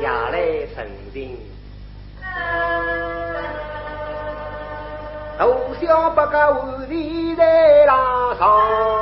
[0.00, 1.38] 夜来神兵，
[5.38, 5.46] 大
[5.80, 8.99] 小不干，无敌在拉上。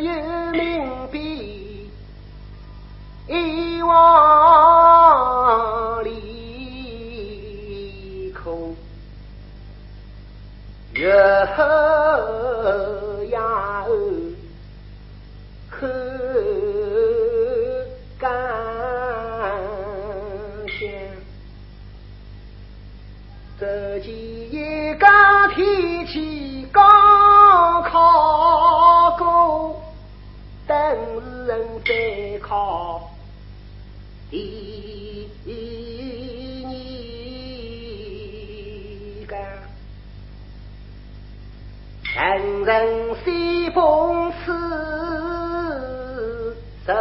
[0.00, 0.12] 有
[0.52, 1.90] 命逼
[3.26, 5.24] 一往
[6.04, 6.14] 里
[8.32, 8.76] 空
[10.94, 11.12] 月
[11.56, 13.84] 和呀
[15.68, 15.86] 可
[18.18, 18.30] 甘
[20.68, 20.88] 香
[23.58, 25.06] 自己一个
[25.54, 26.80] 提起高
[27.82, 28.67] 考
[30.68, 30.76] 等
[31.46, 33.10] 人再靠
[34.30, 35.26] 一
[39.26, 39.34] 个，
[42.14, 44.36] 人人西风刺
[46.86, 46.92] 走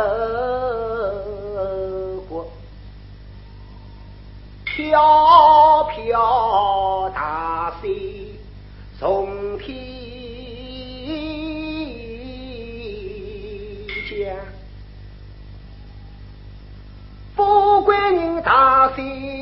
[2.29, 2.47] 过，
[4.63, 5.46] 飘。
[18.97, 19.36] ti.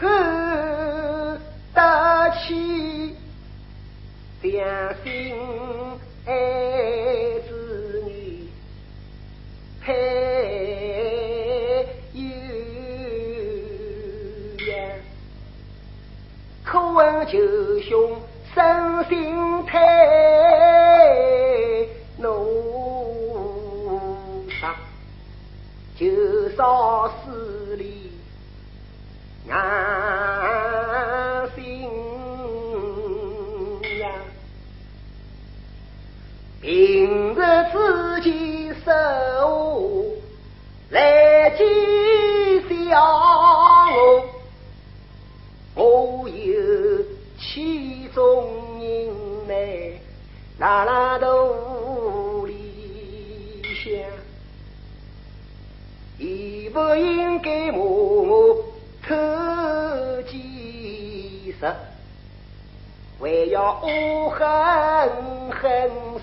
[0.00, 0.08] 后
[1.74, 1.80] 得
[2.38, 3.14] 妻，
[4.42, 5.34] 良心
[6.24, 6.32] 爱
[7.46, 8.48] 子女，
[9.82, 9.92] 配
[12.14, 12.22] 有
[14.64, 15.00] 缘。
[16.64, 17.38] 可问九
[17.82, 18.16] 兄，
[18.54, 18.58] 身
[19.08, 19.78] 心太。
[25.96, 26.06] 九
[26.56, 27.89] 少死里。
[29.50, 31.82] 啊心
[33.98, 34.08] 呀
[36.60, 37.42] 凭着
[37.72, 40.04] 自己手
[40.90, 41.64] 来记
[42.68, 43.00] 小
[45.74, 47.04] 我我有
[47.40, 48.46] 其中
[49.48, 49.98] 人
[50.58, 50.99] 啦啦
[63.80, 64.40] 还要恶狠
[65.50, 65.60] 狠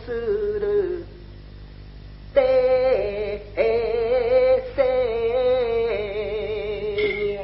[0.05, 0.13] 手
[0.59, 0.65] 头
[2.33, 2.37] 对
[4.75, 4.77] 三
[7.25, 7.41] 娘，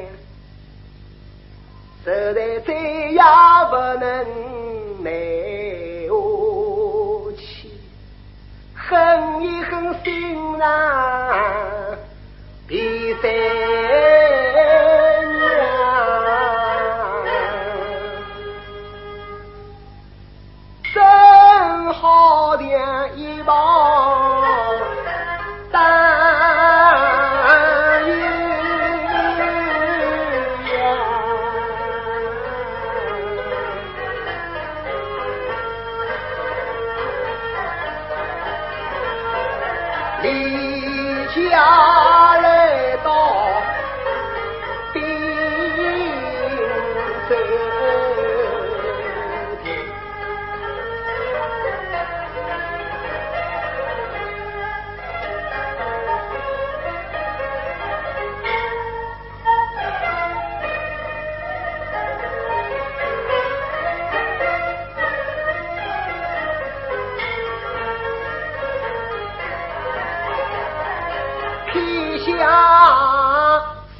[2.03, 2.05] 实
[2.35, 2.69] 在再
[3.09, 3.17] 也
[3.71, 4.05] 不能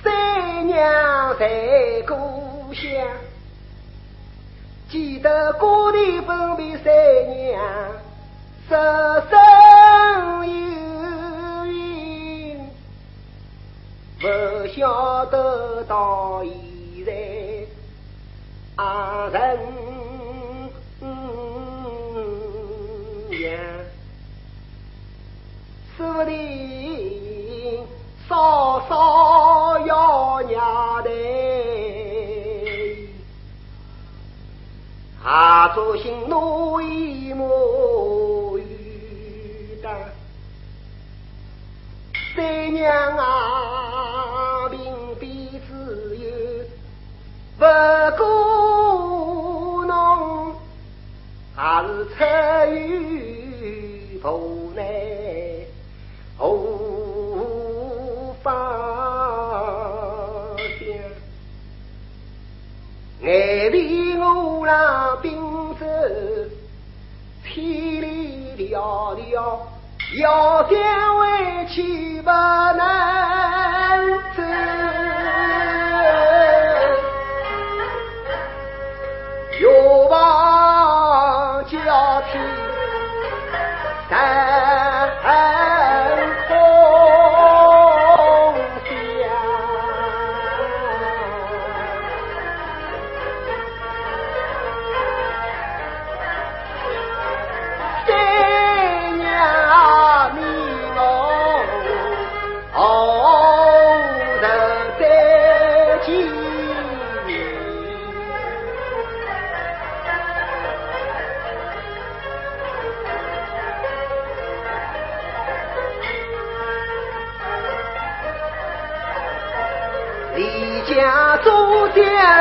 [0.04, 2.84] 三娘在故乡，
[4.90, 6.94] 记得过年分别三
[7.30, 7.62] 娘，
[8.68, 8.76] 十
[9.30, 9.36] 生
[10.48, 12.70] 有缘，
[14.20, 14.28] 不
[14.76, 17.12] 晓得到现在
[18.76, 19.60] 阿人
[35.64, 39.90] 下作心怒一抹雨的，
[42.36, 43.33] 爹娘啊，
[68.56, 69.58] 里迢迢，
[70.20, 70.72] 要想
[71.20, 72.80] 回去不能
[74.36, 74.42] 走，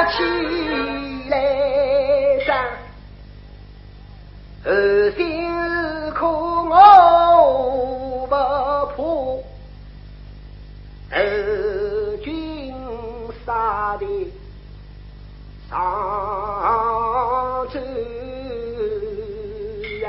[0.09, 0.17] 起
[1.31, 1.35] 来
[2.45, 2.53] 上，
[4.65, 4.67] 后
[5.17, 5.21] 心
[6.13, 8.35] 可我不
[8.95, 9.03] 怕，
[11.17, 11.19] 二
[12.23, 12.29] 军
[13.47, 14.05] 杀的
[15.71, 15.73] 上
[17.73, 17.75] 州
[20.03, 20.05] 呀，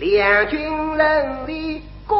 [0.00, 0.58] 两军
[0.96, 2.16] 人的功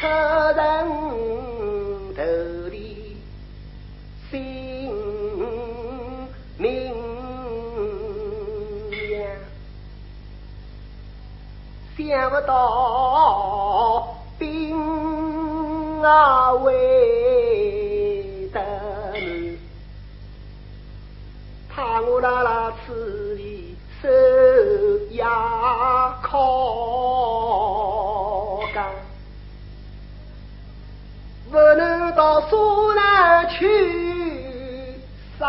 [0.00, 0.88] 就能
[2.14, 3.16] 出人头地
[4.30, 4.34] 性
[6.56, 6.68] 命
[9.12, 9.20] 呀！
[11.98, 14.42] 想不到兵
[16.02, 16.68] 啊为
[18.54, 18.58] 得
[19.20, 19.58] 你，
[21.68, 24.08] 怕我拉拉此地受
[25.10, 26.38] 压靠
[31.50, 33.66] 不能到苏南去
[35.36, 35.46] 杀，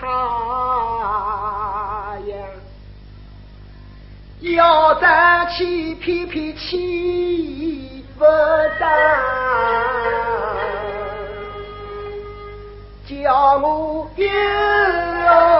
[0.00, 0.06] 他
[2.26, 2.34] 呀，
[4.40, 5.06] 要得
[5.50, 8.80] 起偏偏起不得，
[13.06, 15.59] 叫我有。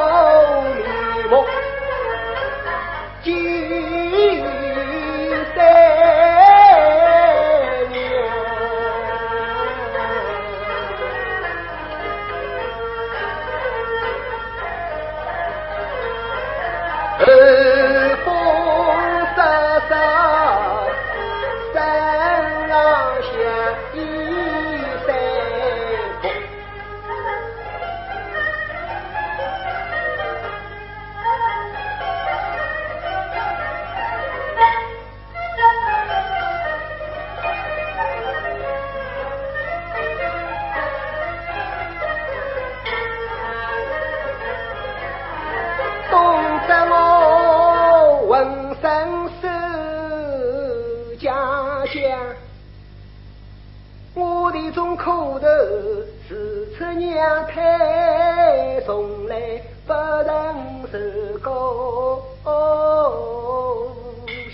[56.81, 62.23] 这娘胎从来不能受高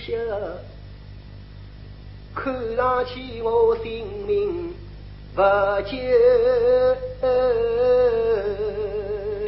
[0.05, 0.13] 羞，
[2.35, 4.75] 看上去我性命
[5.37, 5.41] 不
[5.89, 5.97] 久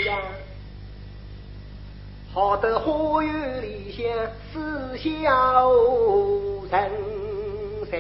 [0.06, 0.23] 呀，
[2.32, 4.06] 好的花园里向
[4.52, 5.08] 四笑
[6.70, 6.78] 成
[7.90, 7.99] 三。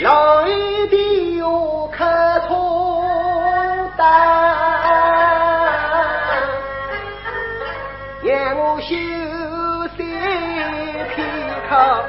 [0.00, 0.41] 老。
[11.74, 12.01] Oh.